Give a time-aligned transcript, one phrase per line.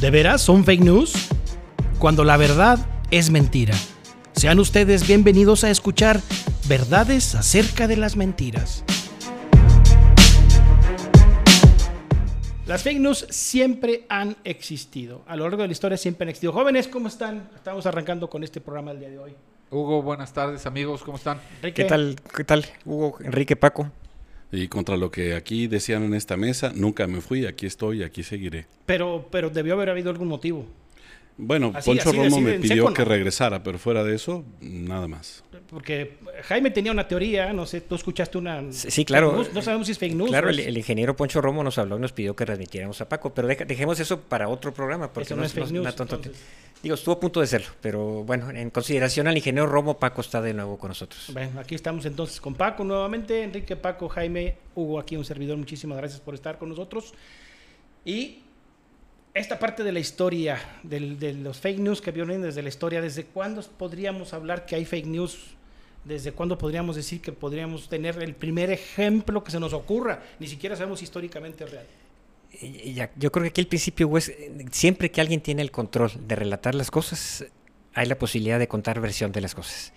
[0.00, 1.14] ¿De veras son fake news?
[1.98, 2.78] Cuando la verdad
[3.10, 3.72] es mentira.
[4.32, 6.20] Sean ustedes bienvenidos a escuchar
[6.68, 8.84] verdades acerca de las mentiras.
[12.66, 15.22] Las fake news siempre han existido.
[15.26, 16.52] A lo largo de la historia siempre han existido.
[16.52, 17.48] Jóvenes, ¿cómo están?
[17.54, 19.34] Estamos arrancando con este programa el día de hoy.
[19.70, 21.40] Hugo, buenas tardes amigos, ¿cómo están?
[21.62, 23.90] ¿Qué tal, qué tal, Hugo, Enrique, Paco?
[24.56, 28.22] Y contra lo que aquí decían en esta mesa, nunca me fui, aquí estoy, aquí
[28.22, 28.66] seguiré.
[28.86, 30.64] Pero, pero debió haber habido algún motivo.
[31.36, 34.44] Bueno, Así- Poncho así Romo así me pidió seco, que regresara, pero fuera de eso,
[34.62, 35.44] nada más.
[35.76, 38.64] Porque Jaime tenía una teoría, no sé, tú escuchaste una...
[38.72, 39.34] Sí, claro.
[39.34, 40.30] news, No sabemos si es fake news.
[40.30, 43.46] Claro, el, ingeniero Poncho Romo nos habló y nos pidió que transmitiéramos a Paco, pero
[43.46, 46.42] deja- dejemos eso para otro programa, porque Eso no es fake news, una tonta- entonces.
[46.82, 50.40] Digo, estuvo a punto de serlo, pero bueno, en consideración al ingeniero Romo, Paco está
[50.40, 51.28] de nuevo con nosotros.
[51.34, 53.42] Bueno, aquí estamos entonces con Paco nuevamente.
[53.42, 55.58] Enrique, Paco, Jaime, Hugo, aquí un servidor.
[55.58, 57.12] Muchísimas gracias por estar con nosotros.
[58.02, 58.38] Y
[59.34, 63.02] esta parte de la historia, del- de los fake news que vienen desde la historia,
[63.02, 65.55] ¿desde cuándo podríamos hablar que hay fake news?
[66.06, 70.22] ¿Desde cuándo podríamos decir que podríamos tener el primer ejemplo que se nos ocurra?
[70.38, 71.86] Ni siquiera sabemos históricamente real.
[73.16, 74.32] Yo creo que aquí el principio, es,
[74.70, 77.46] siempre que alguien tiene el control de relatar las cosas,
[77.92, 79.92] hay la posibilidad de contar versión de las cosas.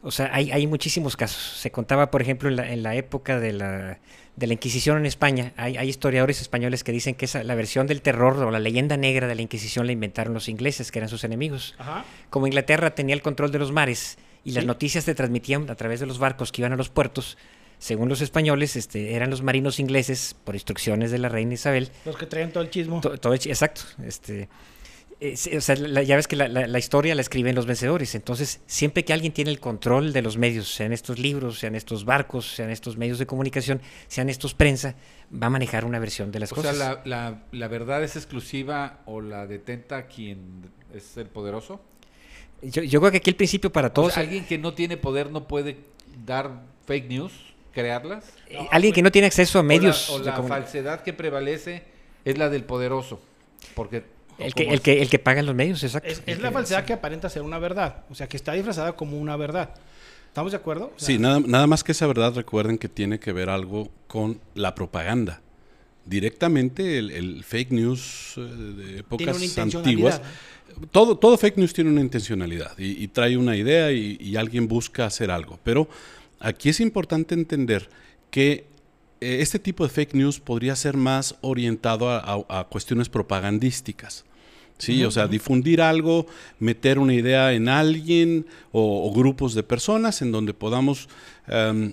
[0.00, 1.58] O sea, hay, hay muchísimos casos.
[1.58, 3.98] Se contaba, por ejemplo, en la, en la época de la,
[4.36, 7.88] de la Inquisición en España, hay, hay historiadores españoles que dicen que esa, la versión
[7.88, 11.08] del terror o la leyenda negra de la Inquisición la inventaron los ingleses, que eran
[11.08, 11.74] sus enemigos.
[11.78, 12.04] Ajá.
[12.30, 16.00] Como Inglaterra tenía el control de los mares y las noticias se transmitían a través
[16.00, 17.38] de los barcos que iban a los puertos,
[17.78, 22.16] según los españoles, este, eran los marinos ingleses, por instrucciones de la reina Isabel, Los
[22.16, 23.00] que traen todo el chismo.
[23.00, 23.82] To- todo hecho- exacto.
[24.04, 24.48] Este,
[25.20, 28.14] eh, o sea, la- ya ves que la, la- la historia la escriben los vencedores.
[28.14, 32.04] Entonces, siempre que alguien tiene el control de los medios, sean estos libros, sean estos
[32.04, 34.94] barcos, sean estos medios de comunicación, sean estos prensa,
[35.32, 36.76] va a manejar una versión de las O cosas.
[36.76, 41.80] sea, la, la- la verdad es exclusiva o la detenta quien es el poderoso.
[42.62, 44.96] Yo, yo creo que aquí el principio para O todos, sea, alguien que no tiene
[44.96, 45.78] poder no puede
[46.24, 47.32] dar fake news,
[47.72, 48.24] crearlas.
[48.48, 51.82] eh, alguien que no tiene acceso a medios, O la, o falsedad que prevalece
[52.24, 53.20] es la del poderoso.
[53.74, 54.04] Porque
[54.38, 56.08] el, que, ¿cómo el, que, el que paga los medios, exacto.
[56.08, 56.86] Es, la que- falsedad sí.
[56.86, 58.04] que aparenta ser una verdad.
[58.10, 59.70] O sea, que está disfrazada como una verdad.
[60.28, 60.92] ¿Estamos de acuerdo?
[60.96, 63.90] O sea, Sí, nada, nada más que esa verdad, recuerden que tiene que ver algo
[64.06, 65.41] con la propaganda.
[66.04, 69.26] Directamente el, el fake news eh, de épocas
[69.86, 70.20] antiguas.
[70.90, 74.66] Todo, todo fake news tiene una intencionalidad y, y trae una idea y, y alguien
[74.68, 75.58] busca hacer algo.
[75.62, 75.88] Pero
[76.40, 77.88] aquí es importante entender
[78.30, 78.64] que
[79.20, 84.24] eh, este tipo de fake news podría ser más orientado a, a- a cuestiones propagandísticas.
[84.78, 86.26] Sí, o sea, difundir algo,
[86.58, 91.08] meter una idea en alguien o, o grupos de personas en donde podamos
[91.46, 91.92] em,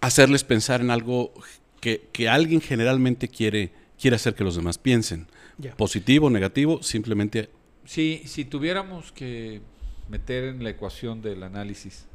[0.00, 1.34] hacerles pensar en algo
[1.82, 5.26] que, que alguien generalmente quiere, quiere hacer que los demás piensen.
[5.58, 5.76] Ya.
[5.76, 7.50] Positivo, negativo, simplemente
[7.84, 9.60] Si, si tuviéramos que
[10.08, 12.06] meter en la ecuación del análisis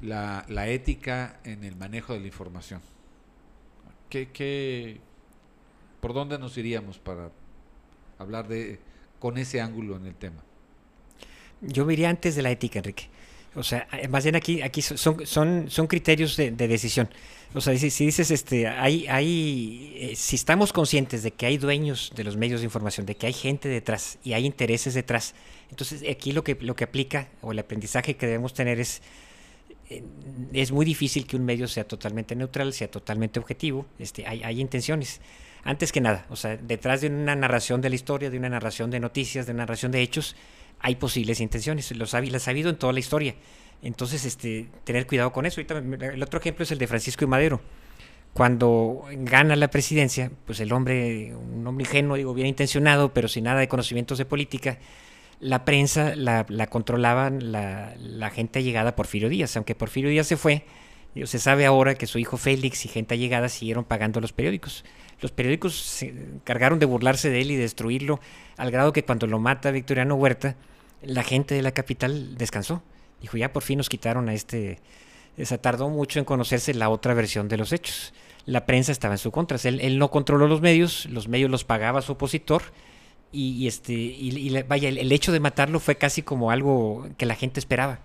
[0.00, 2.80] la, la ética en el manejo de la información,
[4.10, 4.98] ¿qué, qué,
[6.00, 7.30] ¿por dónde nos iríamos para
[8.18, 8.80] hablar de
[9.20, 10.42] con ese ángulo en el tema?
[11.60, 13.08] Yo me iría antes de la ética, Enrique.
[13.54, 17.08] O sea, eh, más bien aquí, aquí son, son, son criterios de, de decisión.
[17.54, 21.58] O sea, si, si dices, este, hay, hay, eh, si estamos conscientes de que hay
[21.58, 25.34] dueños de los medios de información, de que hay gente detrás y hay intereses detrás,
[25.70, 29.02] entonces aquí lo que, lo que aplica o el aprendizaje que debemos tener es,
[29.90, 30.02] eh,
[30.54, 34.58] es muy difícil que un medio sea totalmente neutral, sea totalmente objetivo, este, hay, hay
[34.58, 35.20] intenciones.
[35.62, 38.90] Antes que nada, o sea, detrás de una narración de la historia, de una narración
[38.90, 40.36] de noticias, de una narración de hechos,
[40.82, 43.36] hay posibles intenciones, ha, las ha habido en toda la historia.
[43.82, 45.60] Entonces, este, tener cuidado con eso.
[45.60, 47.60] Ahorita, el otro ejemplo es el de Francisco y Madero.
[48.32, 53.44] Cuando gana la presidencia, pues el hombre, un hombre ingenuo, digo, bien intencionado, pero sin
[53.44, 54.78] nada de conocimientos de política,
[55.38, 59.56] la prensa la, la controlaban la, gente allegada a Porfirio Díaz.
[59.56, 60.64] Aunque Porfirio Díaz se fue,
[61.24, 64.84] se sabe ahora que su hijo Félix y gente allegada siguieron pagando los periódicos.
[65.20, 68.20] Los periódicos se encargaron de burlarse de él y destruirlo,
[68.56, 70.56] al grado que cuando lo mata Victoriano Huerta,
[71.02, 72.82] la gente de la capital descansó.
[73.20, 74.78] Dijo, ya por fin nos quitaron a este...
[75.40, 78.12] Se tardó mucho en conocerse la otra versión de los hechos.
[78.44, 79.56] La prensa estaba en su contra.
[79.64, 82.62] Él, él no controló los medios, los medios los pagaba su opositor.
[83.32, 87.24] Y, y este, y, vaya, el, el hecho de matarlo fue casi como algo que
[87.24, 88.00] la gente esperaba.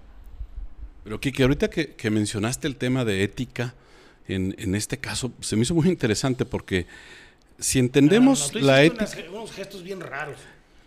[1.04, 3.76] Pero Kike, ahorita que, que mencionaste el tema de ética,
[4.28, 6.86] en, en este caso se me hizo muy interesante porque
[7.60, 9.20] si entendemos No, no, tú la hiciste ética...
[9.22, 10.38] unas- unos gestos bien raros.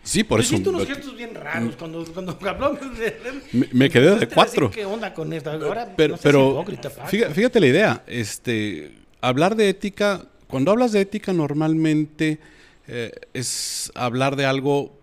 [0.02, 0.54] Sí, por eso...
[0.54, 3.16] hiciste unos gestos bien raros cuando, cuando habló de...
[3.52, 4.70] Me- me quedé de cuatro.
[4.70, 5.50] ¿Qué onda con esto?
[5.50, 10.92] Ahora, pero no pero hipócrita, fíjate, fíjate la idea, este, hablar de ética, cuando hablas
[10.92, 12.38] de ética normalmente
[12.88, 14.98] eh, es hablar de algo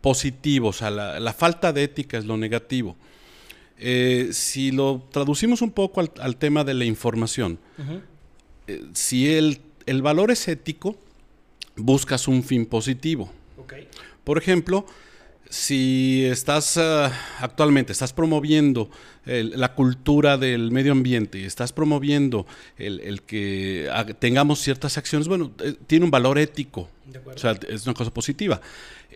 [0.00, 2.96] positivo, o sea, la, la falta de ética es lo negativo.
[3.78, 7.58] Eh, si lo traducimos un poco al, al tema de la información,
[8.66, 10.96] eh, si el, el valor es ético,
[11.76, 13.32] buscas un fin positivo.
[13.58, 13.74] Ok.
[14.30, 14.86] Por ejemplo,
[15.48, 17.10] si estás ah,
[17.40, 18.88] actualmente, estás promoviendo
[19.26, 22.46] el- la cultura del medio ambiente y estás promoviendo
[22.78, 23.90] el, el que
[24.20, 27.38] tengamos ciertas acciones, bueno, eh, tiene un valor ético, De acuerdo.
[27.38, 28.60] o sea, es una cosa positiva.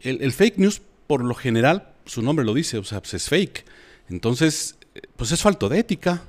[0.02, 3.28] El, el fake news, por lo general, su nombre lo dice, o sea, pues es
[3.28, 3.64] fake.
[4.10, 6.24] Entonces, eh, pues es falto de ética.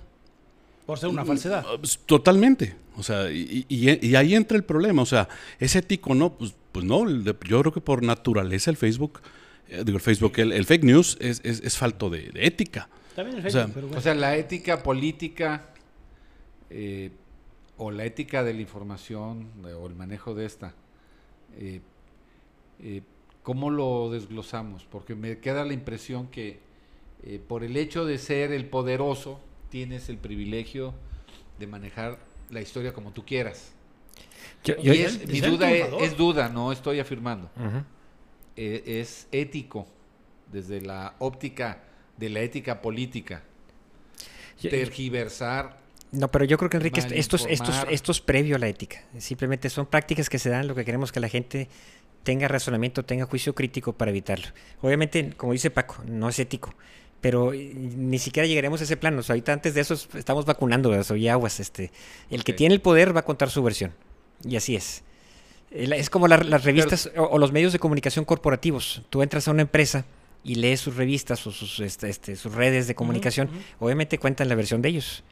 [0.85, 1.65] Por ser una falsedad.
[1.67, 2.75] Ah, pues, Totalmente.
[2.97, 5.01] O sea, y, y- y ahí entra el problema.
[5.01, 5.27] O sea,
[5.59, 6.37] ¿es ético o no?
[6.37, 7.07] Pues, pues no.
[7.07, 9.21] el Yo creo que por naturaleza el Facebook,
[9.67, 12.87] eh, digo, el Facebook, el, el fake news es, es, es falto de, de ética.
[13.15, 13.99] También o sea, fake, pero bueno.
[13.99, 15.69] O sea, la ética política
[16.69, 17.11] eh,
[17.77, 20.73] o la ética de la información o el manejo de esta,
[21.57, 21.81] eh,
[22.81, 23.01] eh,
[23.43, 24.85] ¿cómo lo desglosamos?
[24.89, 26.59] Porque me queda la impresión que
[27.23, 29.39] eh, por el hecho de ser el poderoso,
[29.69, 30.93] tienes el privilegio
[31.59, 32.17] de manejar
[32.49, 33.71] la historia como tú quieras.
[34.63, 37.49] Yo- Y yo- es- mi duda es, duda, no estoy afirmando.
[38.57, 39.87] Eh, es ético
[40.51, 41.83] desde la óptica
[42.17, 43.43] de la ética política.
[44.61, 48.59] Tergiversar No, pero yo creo que Enrique, esto, es- esto, es- esto es previo a
[48.59, 49.03] la ética.
[49.17, 51.67] Simplemente son prácticas que se dan, lo que queremos que la gente
[52.23, 54.47] tenga razonamiento, tenga juicio crítico para evitarlo.
[54.81, 56.73] Obviamente, como dice Paco, no es ético,
[57.25, 59.21] pero eh, ni siquiera llegaremos a ese plano.
[59.21, 61.59] O sea, ahorita antes de eso es- estamos vacunando, aguas.
[61.59, 61.91] Este,
[62.29, 63.93] el que tiene el poder va a contar su versión.
[64.47, 65.01] Y así es.
[65.71, 69.01] Es como la- las revistas o, o los medios de comunicación corporativos.
[69.09, 70.05] Tú entras a una empresa
[70.43, 73.49] y lees sus revistas o sus, este, este, sus redes de comunicación.
[73.79, 75.23] Obviamente cuentan la versión de ellos.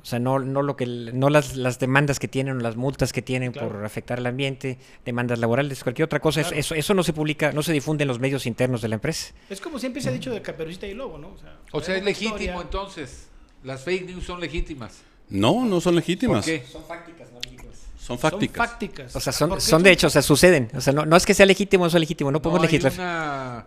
[0.00, 3.12] O sea, no, no, lo que, no las, las demandas que tienen o las multas
[3.12, 3.68] que tienen Claro.
[3.70, 6.40] por afectar al ambiente, demandas laborales, cualquier otra cosa.
[6.42, 6.60] eso- Claro.
[6.60, 9.34] Eso, eso no se publica, no se difunde en los medios internos de la empresa.
[9.50, 11.28] Es como siempre se ha dicho de Caperucita y Lobo, ¿no?
[11.28, 12.60] O sea, O sea, es legítimo historia.
[12.60, 13.28] entonces.
[13.64, 15.00] Las fake news son legítimas.
[15.28, 16.44] No, no son legítimas.
[16.44, 16.64] ¿Por qué?
[16.70, 17.74] Son fácticas, no legítimas.
[17.98, 18.68] Son Son fácticas.
[18.70, 19.16] fácticas.
[19.16, 20.70] O sea, son, ¿por qué son de hecho, o sea, suceden.
[20.76, 22.68] O sea, no, no es que sea legítimo o no sea legítimo, no podemos No
[22.68, 22.92] hay legislar.
[22.92, 23.66] una,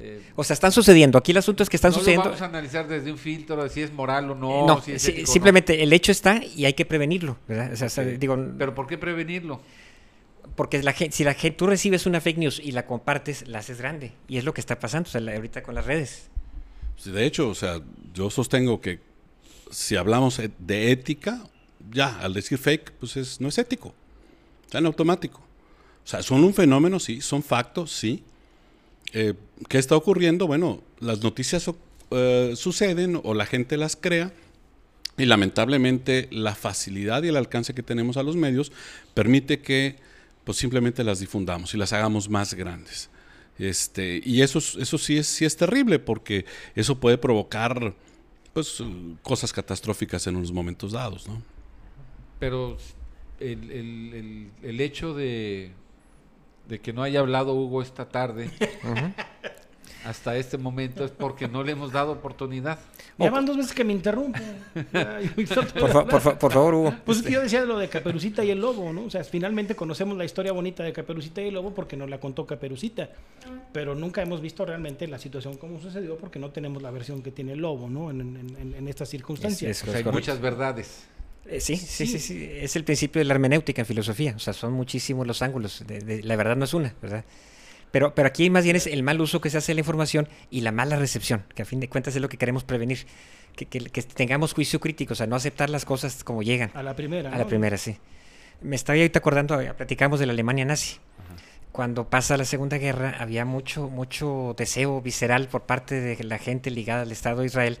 [0.00, 1.18] eh, O sea, están sucediendo.
[1.18, 2.24] Aquí el asunto es que están no sucediendo.
[2.24, 4.66] lo vamos a analizar desde un filtro de si es moral o no.
[4.66, 5.32] no, si es sí, ético o no.
[5.32, 7.72] simplemente el hecho está y hay que prevenirlo, ¿verdad?
[7.72, 8.10] O sea, o sea, Ok.
[8.18, 9.60] digo, Pero ¿por qué prevenirlo?
[10.56, 13.60] porque la gente, si la gente, tú recibes una fake news y la compartes, la
[13.60, 14.12] haces grande.
[14.26, 16.28] Y es lo que está pasando o sea, la- ahorita con las redes.
[16.96, 17.80] Sí, De hecho, o sea,
[18.12, 18.98] yo sostengo que
[19.70, 21.44] si hablamos e- de ética,
[21.92, 23.94] ya, al decir fake, pues es, no es ético.
[24.64, 25.38] Está en automático.
[25.38, 28.24] O sea, son un fenómeno, sí, son factos, sí.
[29.12, 29.34] Eh,
[29.68, 30.46] ¿Qué está ocurriendo?
[30.46, 31.70] Bueno, las noticias
[32.10, 34.32] eh, suceden o la gente las crea
[35.16, 38.70] y lamentablemente la facilidad y el alcance que tenemos a los medios
[39.14, 39.96] permite que
[40.44, 43.10] pues simplemente las difundamos y las hagamos más grandes.
[43.58, 46.44] Este, y eso, es- eso sí, es, sí es terrible porque
[46.76, 47.94] eso puede provocar
[48.52, 48.82] pues,
[49.22, 51.26] cosas catastróficas en unos momentos dados.
[51.28, 51.42] ¿no?
[52.38, 52.76] Pero
[53.40, 55.72] el- el- el hecho de,
[56.68, 58.50] de que no haya hablado Hugo esta tarde
[60.04, 62.78] hasta este momento es porque no le hemos dado oportunidad.
[63.18, 64.52] Ya van dos veces que me de
[65.80, 66.94] Por, fa- por fa- por favor, Hugo.
[67.04, 69.04] Pues yo decía lo de Caperucita y el Lobo, ¿no?
[69.04, 72.20] O sea, finalmente conocemos la historia bonita de Caperucita y el Lobo porque nos la
[72.20, 73.08] contó Caperucita.
[73.72, 77.32] Pero nunca hemos visto realmente la situación como sucedió porque no tenemos la versión que
[77.32, 78.10] tiene el Lobo, ¿no?
[78.10, 79.70] En, en- en- en estas circunstancias.
[79.70, 81.06] Es- O sea, hay muchas verdades.
[81.48, 82.48] Eh, sí, sí, sí, sí.
[82.52, 84.34] Es el principio de la hermenéutica en filosofía.
[84.36, 85.84] O sea, son muchísimos los ángulos.
[85.86, 87.24] de- de- la verdad no es una, ¿verdad?
[87.90, 90.28] Pero, pero aquí más bien es el mal uso que se hace de la información
[90.50, 93.06] y la mala recepción, que a fin de cuentas es lo que queremos prevenir.
[93.56, 96.70] Que, que- que tengamos juicio crítico, o sea, no aceptar las cosas como llegan.
[96.74, 97.32] A la primera.
[97.34, 97.96] A la primera, sí.
[98.60, 100.96] Me estaba ahorita acordando, eh, platicamos de la Alemania nazi.
[101.78, 106.72] Cuando pasa la Segunda Guerra había mucho, mucho deseo visceral por parte de la gente
[106.72, 107.78] ligada al Estado de Israel,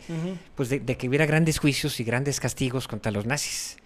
[0.54, 3.76] pues de, de que hubiera grandes juicios y grandes castigos contra los nazis.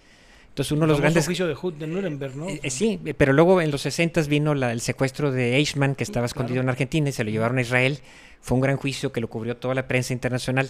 [0.50, 1.24] Entonces uno de los grandes...
[1.24, 2.46] juicio de, Hut- de Nuremberg, ¿no?
[2.46, 5.94] Eh, eh, sí, eh, pero luego en los 60 vino la- el secuestro de Eichmann,
[5.94, 6.64] que estaba escondido Claro.
[6.66, 8.00] en Argentina, y se lo llevaron a Israel.
[8.42, 10.68] Fue un gran juicio que lo cubrió toda la prensa internacional.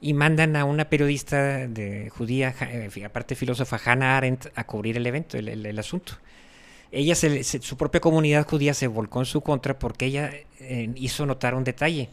[0.00, 2.54] Y mandan a una periodista de judía,
[3.04, 6.14] aparte filósofa, Hannah Arendt, a cubrir el evento, el, el- el asunto.
[6.92, 11.24] Ella, se- su propia comunidad judía se volcó en su contra porque ella eh, hizo
[11.26, 12.08] notar un detalle.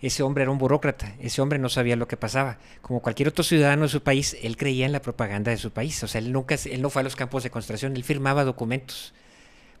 [0.00, 2.58] Ese hombre era un burócrata, ese hombre no sabía lo que pasaba.
[2.82, 6.02] Como cualquier otro ciudadano de su país, él creía en la propaganda de su país.
[6.04, 9.12] O sea, él nunca, él no fue a los campos de concentración, él firmaba documentos.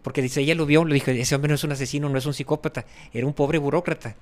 [0.02, 2.26] Porque dice, ella lo vio, lo dijo, ese hombre no es un asesino, no es
[2.26, 4.16] un psicópata, era un pobre burócrata.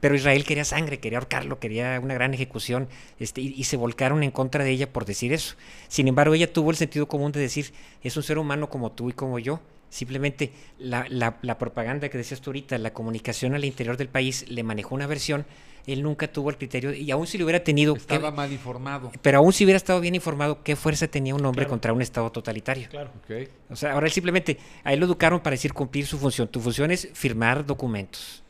[0.00, 2.88] Pero Israel quería sangre, quería ahorcarlo, quería una gran ejecución,
[3.18, 5.56] este, y, y, se volcaron en contra de ella por decir eso.
[5.88, 9.10] Sin embargo, ella tuvo el sentido común de decir, es un ser humano como tú
[9.10, 9.60] y como yo.
[9.90, 14.48] Simplemente la, la, la propaganda que decías tú ahorita, la comunicación al interior del país
[14.48, 15.44] le manejó una versión
[15.86, 17.96] él nunca tuvo el criterio, y aún si lo hubiera tenido...
[17.96, 19.10] Estaba mal informado.
[19.22, 21.70] Pero aún si hubiera estado bien informado, ¿qué fuerza tenía un hombre claro.
[21.70, 22.88] contra un Estado totalitario?
[22.88, 23.10] Claro.
[23.24, 23.48] Okay.
[23.68, 26.48] O sea, ahora él simplemente, a él lo educaron para decir cumplir su función.
[26.48, 28.42] Tu función es firmar documentos.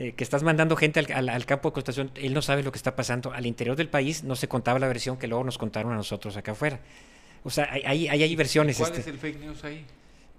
[0.00, 2.72] Eh, que estás mandando gente al, al, al, campo de concentración, él no sabe lo
[2.72, 3.34] que está pasando.
[3.34, 6.38] Al interior del país no se contaba la versión que luego nos contaron a nosotros
[6.38, 6.80] acá afuera.
[7.44, 8.78] O sea, hay, hay, hay versiones.
[8.78, 9.84] ¿Cuál este, es el fake news ahí?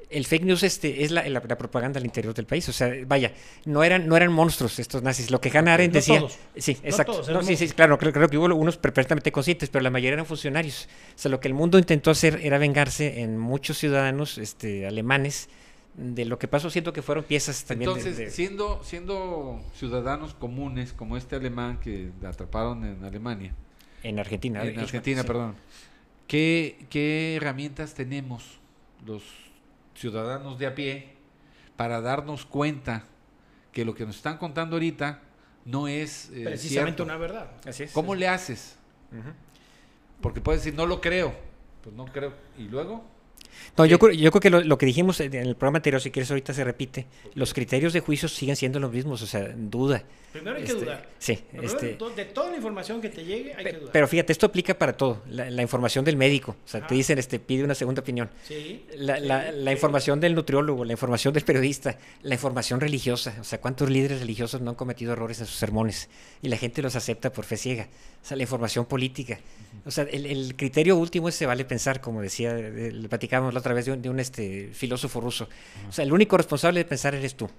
[0.09, 2.67] el fake news este es la, la, la, propaganda al interior del país.
[2.69, 3.33] O sea, vaya,
[3.65, 5.29] no eran, no eran monstruos estos nazis.
[5.29, 6.19] Lo que Hannah Arendt no decía.
[6.19, 6.37] Todos.
[6.57, 7.11] Sí, No exacto.
[7.13, 10.13] todos, No, sí, sí, claro, creo, creo, que hubo unos perfectamente conscientes, pero la mayoría
[10.13, 10.89] eran funcionarios.
[11.15, 15.49] O sea, lo que el mundo intentó hacer era vengarse en muchos ciudadanos este, alemanes
[15.93, 17.89] de lo que pasó, siento que fueron piezas también.
[17.89, 18.31] Entonces, de, de...
[18.31, 23.53] siendo, siendo ciudadanos comunes como este alemán que atraparon en Alemania.
[24.03, 24.63] En Argentina.
[24.63, 25.27] En Argentina, sí.
[25.27, 25.55] perdón.
[26.27, 28.59] ¿Qué, ¿Qué herramientas tenemos
[29.05, 29.23] los
[29.95, 31.13] ciudadanos de a pie
[31.75, 33.03] para darnos cuenta
[33.71, 35.21] que lo que nos están contando ahorita
[35.65, 37.03] no es eh, precisamente cierto.
[37.03, 37.51] una verdad.
[37.65, 37.91] Así es.
[37.91, 38.77] ¿Cómo le haces?
[39.11, 39.33] Uh -huh.
[40.21, 41.33] Porque puedes decir, no lo creo.
[41.83, 42.33] Pues no creo.
[42.57, 43.03] ¿Y luego?
[43.77, 46.11] No, yo, creo, yo creo que lo, lo, que dijimos en el programa anterior, si
[46.11, 50.03] quieres ahorita se repite, los criterios de juicio siguen siendo los mismos, o sea, duda.
[50.31, 51.09] Primero hay que este, dudar.
[51.19, 51.39] Sí.
[51.61, 53.91] Este, de toda la información que te llegue, hay pe, que dudar.
[53.91, 55.21] Pero fíjate, esto aplica para todo.
[55.29, 56.87] La, la información del médico, o sea, ah.
[56.87, 58.29] te dicen, este, pide una segunda opinión.
[58.47, 59.75] Sí, la, sí, la, la sí.
[59.75, 64.61] información del nutriólogo, la información del periodista, la información religiosa, o sea, cuántos líderes religiosos
[64.61, 66.09] no han cometido errores en sus sermones
[66.41, 67.89] y la gente los acepta por fe ciega.
[68.23, 69.39] O sea, la información política.
[69.85, 73.09] O sea, el, el criterio último es se vale pensar, como decía, le
[73.41, 75.47] platicábamos la otra vez de un, de un este, filósofo ruso.
[75.87, 77.49] O sea, el único responsable de pensar eres tú.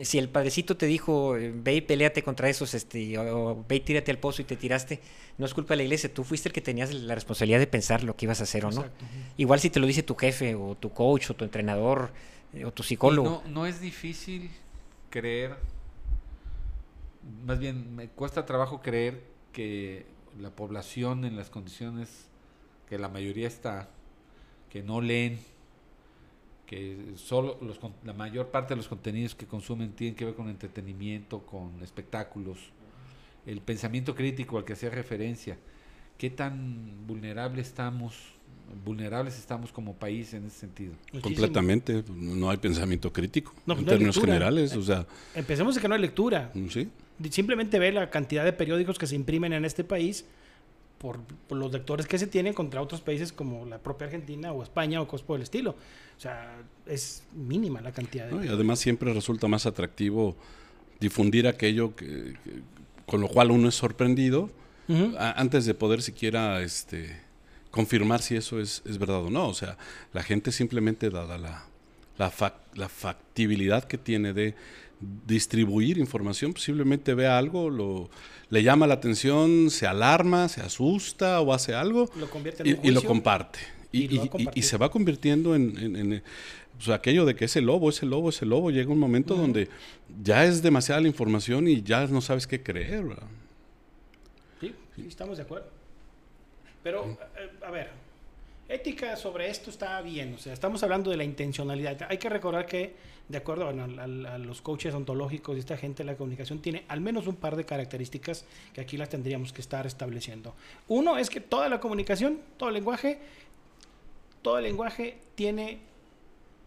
[0.00, 3.80] Si el padrecito te dijo, ve y peleate contra esos, este, o, o, ve y
[3.80, 5.00] tírate al pozo y te tiraste,
[5.36, 8.02] no es culpa de la iglesia, tú fuiste el que tenías la responsabilidad de pensar
[8.02, 8.80] lo que ibas a hacer Exacto.
[8.80, 9.24] o no.
[9.36, 12.10] Igual si te lo dice tu jefe, o tu coach, o tu entrenador,
[12.54, 13.42] eh, o tu psicólogo.
[13.44, 14.50] No, no es difícil
[15.10, 15.56] creer,
[17.44, 20.06] más bien me cuesta trabajo creer que
[20.40, 22.28] la población en las condiciones
[22.88, 23.90] que la mayoría está,
[24.72, 25.38] que no leen,
[26.64, 30.48] que solo los, la mayor parte de los contenidos que consumen tienen que ver con
[30.48, 32.56] entretenimiento, con espectáculos,
[33.44, 35.58] el pensamiento crítico al que hacía referencia,
[36.16, 38.14] qué tan vulnerable estamos,
[38.82, 40.94] vulnerables estamos como país en ese sentido.
[41.12, 41.22] Muchísimo.
[41.22, 44.32] Completamente, no hay pensamiento crítico no, en no términos lectura.
[44.32, 46.50] generales, o sea, empecemos de que no hay lectura.
[46.70, 46.88] Sí.
[47.28, 50.24] Simplemente ve la cantidad de periódicos que se imprimen en este país
[51.02, 54.62] por, por, los lectores que se tienen contra otros países como la propia Argentina o
[54.62, 55.72] España o cosas por el estilo.
[56.16, 58.32] O sea, es mínima la cantidad de...
[58.32, 60.36] No, y además siempre resulta más atractivo
[61.00, 62.62] difundir aquello que, que,
[63.06, 64.48] con lo cual uno es sorprendido
[64.88, 65.16] uh -huh.
[65.18, 67.20] a, antes de poder siquiera este,
[67.70, 69.48] confirmar si eso es, es, verdad o no.
[69.48, 69.76] O sea,
[70.12, 71.64] la gente simplemente dada la,
[72.18, 74.54] la, fac, la factibilidad que tiene de
[75.26, 78.10] distribuir información, posiblemente vea algo, lo,
[78.50, 82.28] le llama la atención, se alarma, se asusta o hace algo lo
[82.64, 83.58] y, y, lo comparte.
[83.90, 86.22] Y, y, y, se va convirtiendo en, en, en
[86.78, 89.36] o sea, aquello de que ese lobo, ese lobo, ese lobo, llega un momento uh
[89.36, 89.40] -huh.
[89.40, 89.68] donde
[90.22, 93.04] ya es demasiada la información y ya no sabes qué creer.
[93.04, 93.28] ¿verdad?
[94.60, 95.68] Sí, sí, estamos de acuerdo.
[96.82, 97.16] Pero,
[97.62, 97.90] a, a ver,
[98.72, 102.06] ética sobre esto está bien, o sea, estamos hablando de la intencionalidad.
[102.08, 102.94] Hay que recordar que,
[103.28, 107.26] de acuerdo bueno, a, los coaches ontológicos y esta gente, la comunicación tiene al menos
[107.26, 110.54] un par de características que aquí las tendríamos que estar estableciendo.
[110.88, 113.18] Uno es que toda la comunicación, todo el lenguaje,
[114.40, 115.78] todo el lenguaje tiene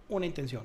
[0.09, 0.63] una intención.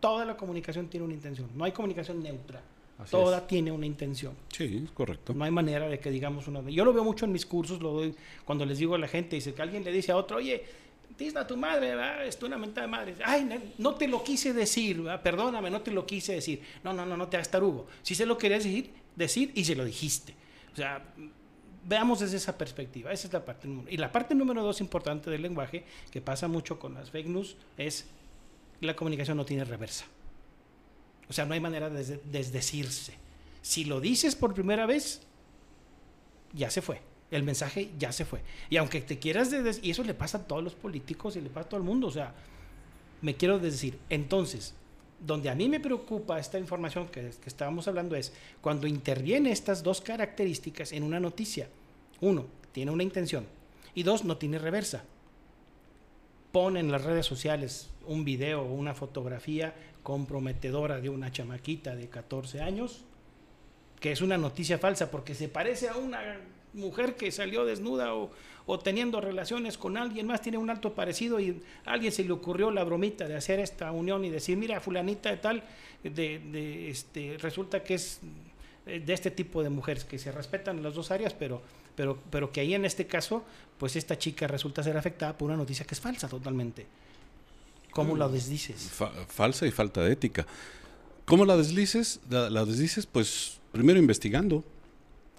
[0.00, 1.48] Toda la comunicación tiene una intención.
[1.54, 2.60] No hay comunicación neutra.
[2.98, 3.46] Así Toda es.
[3.46, 4.34] tiene una intención.
[4.52, 5.34] Sí, es correcto.
[5.34, 6.60] No hay manera de que digamos una.
[6.70, 9.36] Yo lo veo mucho en mis cursos, lo doy cuando les digo a la gente,
[9.36, 10.64] dice que alguien le dice a otro, oye,
[11.16, 12.24] tizna a tu madre, ¿verdad?
[12.24, 13.14] es una mentada de madre.
[13.24, 15.22] Ay, no te lo quise decir, ¿verdad?
[15.22, 16.60] perdóname, no te lo quise decir.
[16.82, 17.86] No, no, no, no te hagas tarugo.
[18.02, 20.34] Si se lo querías decir, decir y se lo dijiste.
[20.72, 21.02] O sea,
[21.86, 23.12] veamos desde esa perspectiva.
[23.12, 26.48] Esa es la parte número Y la parte número dos importante del lenguaje, que pasa
[26.48, 28.06] mucho con las fake news, es
[28.80, 30.06] la comunicación no tiene reversa.
[31.28, 33.14] O sea, no hay manera de desdecirse.
[33.62, 35.22] Si lo dices por primera vez,
[36.52, 37.00] ya se fue.
[37.30, 38.40] El mensaje ya se fue.
[38.70, 39.50] Y aunque te quieras
[39.82, 42.08] y eso le pasa a todos los políticos y le pasa a todo el mundo,
[42.08, 42.34] o sea,
[43.22, 44.74] me quiero decir, entonces,
[45.18, 49.82] donde a mí me preocupa esta información que, que estábamos hablando es cuando interviene estas
[49.82, 51.68] dos características en una noticia.
[52.20, 53.46] Uno, tiene una intención.
[53.94, 55.04] Y dos, no tiene reversa.
[56.54, 62.08] Pone en las redes sociales un video o una fotografía comprometedora de una chamaquita de
[62.08, 63.02] 14 años
[63.98, 66.38] que es una noticia falsa porque se parece a una
[66.72, 71.60] mujer que salió desnuda o, teniendo relaciones con alguien más, tiene un alto parecido y
[71.86, 75.30] a alguien se le ocurrió la bromita de hacer esta unión y decir, mira, fulanita
[75.30, 75.64] de tal,
[76.04, 78.20] de, este, resulta que es
[78.84, 81.62] de este tipo de mujeres que se respetan las dos áreas, pero,
[81.96, 83.44] pero, pero que ahí en este caso,
[83.78, 86.86] pues esta chica resulta ser afectada por una noticia que es falsa totalmente.
[87.92, 88.90] ¿Cómo la desdices?
[88.90, 90.46] Fa- falsa y falta de ética.
[91.24, 92.20] ¿Cómo la deslices?
[92.28, 94.64] La, la deslices, pues, primero investigando.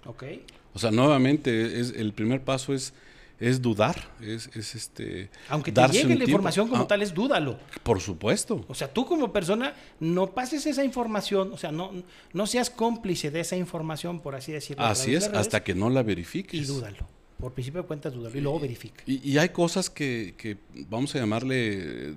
[0.06, 0.24] ¿Ok?
[0.72, 2.92] O sea, nuevamente, es, el primer paso es,
[3.38, 5.28] es dudar, es, es este...
[5.48, 7.58] Aunque te llegue la información como Ah, tal, es dúdalo.
[7.82, 8.64] Por supuesto.
[8.68, 11.92] O sea, tú como persona no pases esa información, o sea, no,
[12.32, 14.84] no seas cómplice de esa información, por así decirlo.
[14.84, 16.66] Así es, redes, hasta que no la Y verifiques.
[16.66, 17.06] dúdalo.
[17.38, 18.36] Por principio de cuentas, dúdalo.
[18.38, 19.02] Y luego verifica.
[19.06, 20.56] Y, y hay cosas que, que,
[20.88, 22.14] vamos a llamarle,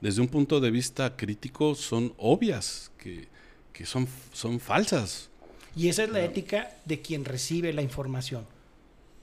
[0.00, 3.28] desde un punto de vista crítico, son obvias, que,
[3.72, 5.30] que son, son falsas.
[5.76, 8.44] Y esa es la ética de quien recibe la información.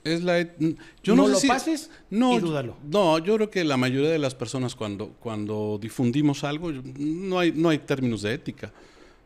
[0.06, 0.40] Es la,
[1.04, 2.78] yo no no, sé lo si- pases no, y dúdalo.
[2.90, 7.52] No, yo creo que la mayoría de las personas cuando, cuando difundimos algo, no hay,
[7.52, 8.72] no hay términos de ética.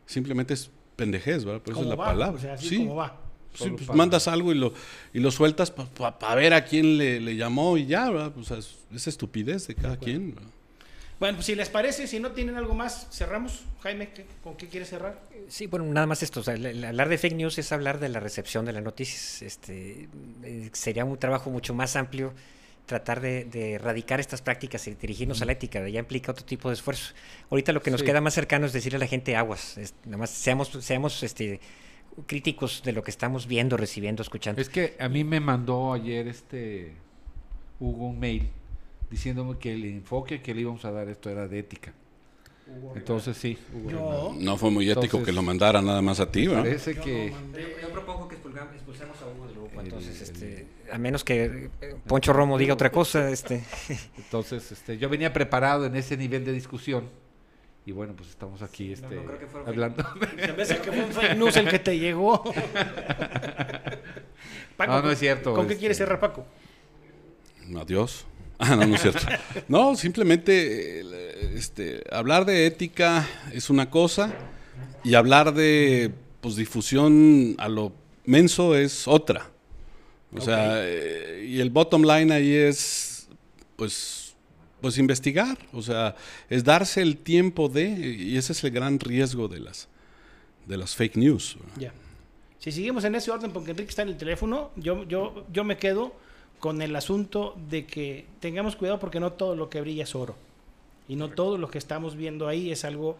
[0.06, 1.60] Simplemente es pendejez, ¿verdad?
[1.62, 2.36] Por eso es la va, palabra.
[2.38, 3.20] O sea, así sí, como va.
[3.54, 4.72] sí, pues para- mandas algo y lo,
[5.12, 8.32] y lo sueltas para ver a quién le, le llamó y ya, ¿verdad?
[8.42, 10.34] Sea, es, es estupidez de cada quien.
[10.34, 10.50] ¿verdad?
[11.20, 13.64] Bueno, pues si les parece, si no tienen algo más, cerramos.
[13.82, 15.20] Jaime, ¿qué- ¿con qué quieres cerrar?
[15.48, 16.40] Sí, bueno, nada más esto.
[16.40, 18.82] o sea, el- el hablar de fake news es hablar de la recepción de las
[18.82, 19.42] noticias.
[19.42, 20.08] Este,
[20.42, 22.32] eh, sería un trabajo mucho más amplio
[22.86, 25.86] tratar de, de erradicar estas prácticas y dirigirnos a la ética.
[25.88, 27.12] Ya implica otro tipo de esfuerzo.
[27.50, 28.06] Ahorita lo que nos Sí.
[28.06, 29.76] queda más cercano es decirle a la gente aguas.
[29.78, 31.60] es- nada más seamos, seamos este,
[32.26, 34.60] críticos de lo que estamos viendo, recibiendo, escuchando.
[34.62, 36.94] Es que a mí me mandó ayer este
[37.78, 38.48] Hugo un mail
[39.10, 41.92] diciéndome que el enfoque que le íbamos a dar esto era de ética.
[42.94, 46.30] Entonces sí, Hugo Yo, No fue muy ético Entonces, que lo mandara nada más a
[46.30, 46.62] ti, ¿verdad?
[46.62, 50.66] parece Yo que no Yo propongo que expulsemos a Hugo del grupo, entonces, el- este,
[50.92, 53.64] a menos que eh, Poncho Romo diga otra cosa, este,
[54.16, 57.08] entonces este yo venía preparado en ese nivel de discusión
[57.84, 60.06] y bueno, pues estamos aquí no, este no creo que fuera hablando.
[60.38, 62.44] se me hace que fue un fake news el que te llegó.
[64.76, 66.46] Paco, No, no es cierto, ¿Con qué este- quieres cerrar, Paco?
[67.76, 68.26] Adiós.
[68.62, 69.26] Ah, no, no es cierto.
[69.68, 74.34] No, simplemente eh, este, hablar de ética es una cosa
[75.02, 77.92] y hablar de pues, difusión a lo
[78.26, 79.50] menso es otra.
[80.36, 83.28] O sea, eh, y el bottom line ahí es,
[83.76, 84.34] pues,
[84.82, 85.58] pues investigar.
[85.72, 86.14] O sea,
[86.50, 89.88] es darse el tiempo de, y ese es el gran riesgo de las,
[90.66, 91.56] de las fake news.
[91.78, 91.92] Ya.
[92.58, 95.78] Si seguimos en ese orden, porque Enrique está en el teléfono, yo, yo, yo me
[95.78, 96.14] quedo
[96.60, 100.36] con el asunto de que tengamos cuidado porque no todo lo que brilla es oro.
[101.08, 103.16] Y no todo lo que estamos viendo ahí es algo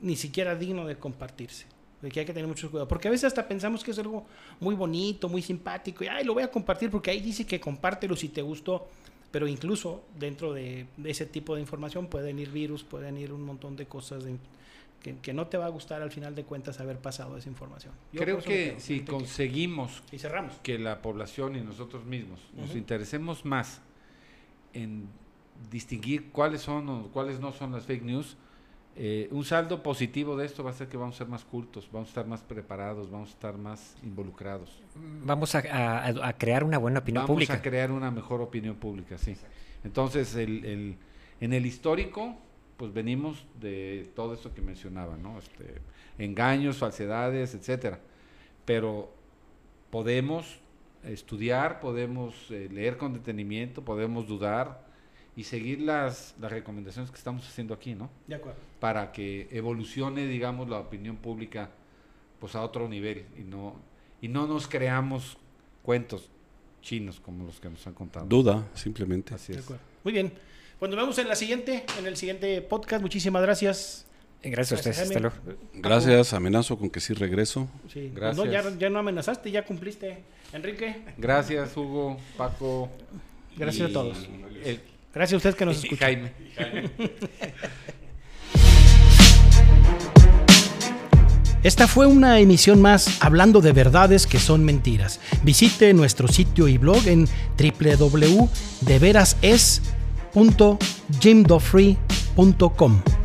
[0.00, 1.66] ni siquiera digno de compartirse.
[2.02, 2.88] De que hay que tener mucho cuidado.
[2.88, 4.24] Porque a veces hasta pensamos que es algo
[4.60, 6.02] muy bonito, muy simpático.
[6.04, 8.88] Y ay, lo voy a compartir porque ahí dice que compártelo si te gustó.
[9.30, 13.42] Pero incluso dentro de, de ese tipo de información pueden ir virus, pueden ir un
[13.42, 14.36] montón de cosas de-
[15.02, 17.94] que, que no te va a gustar al final de cuentas haber pasado esa información.
[18.12, 20.54] Yo Creo que si conseguimos Y cerramos.
[20.62, 23.80] que la población y nosotros mismos nos interesemos más
[24.74, 25.08] en
[25.70, 28.36] distinguir cuáles son o cuáles no son las fake news,
[29.00, 31.88] eh, un saldo positivo de esto va a ser que vamos a ser más cultos,
[31.92, 34.82] vamos a estar más preparados, vamos a estar más involucrados.
[35.24, 37.54] vamos a, a- a crear una buena opinión vamos pública.
[37.54, 39.36] a crear una mejor opinión pública, sí.
[39.84, 40.96] Entonces, el, el-
[41.40, 42.36] en el histórico,
[42.78, 45.38] pues venimos de todo esto que mencionaba, ¿no?
[45.38, 45.74] Este,
[46.16, 48.00] engaños, falsedades, etcétera.
[48.64, 49.12] Pero
[49.90, 50.60] podemos
[51.04, 54.86] estudiar, podemos eh, leer con detenimiento, podemos dudar
[55.36, 58.10] y seguir las, las recomendaciones que estamos haciendo aquí, ¿no?
[58.26, 58.58] De acuerdo.
[58.80, 61.70] Para que evolucione, digamos, la opinión pública
[62.38, 63.74] pues a otro nivel y no,
[64.20, 65.36] y no nos creamos
[65.82, 66.30] cuentos
[66.80, 68.26] chinos como los que nos han contado.
[68.26, 69.34] Duda, simplemente.
[69.34, 69.64] Así De es.
[69.64, 69.82] acuerdo.
[70.04, 70.32] Muy bien.
[70.78, 73.02] Pues nos vemos en la siguiente, en el siguiente podcast.
[73.02, 74.04] Muchísimas gracias.
[74.42, 75.26] Eh, Gracias a ustedes, Jaime.
[75.26, 75.58] hasta luego.
[75.74, 77.68] Gracias, amenazo con que sí regreso.
[77.92, 78.12] Sí.
[78.14, 78.36] Gracias.
[78.36, 80.18] No, ya, ya no amenazaste, ya cumpliste.
[80.52, 82.88] Enrique, Gracias, Hugo, Paco.
[83.56, 84.16] Gracias a todos.
[84.64, 84.80] el-
[85.12, 86.30] gracias a ustedes que nos y escuchan.
[86.56, 86.90] Jaime.
[91.64, 95.18] Esta fue una emisión más hablando de verdades que son mentiras.
[95.42, 97.26] Visite nuestro sitio y blog en
[100.32, 103.17] www.deverases.jimdofree.com.